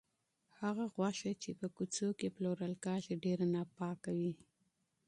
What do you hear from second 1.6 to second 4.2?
کوڅو کې پلورل کیږي، ډېره ناپاکه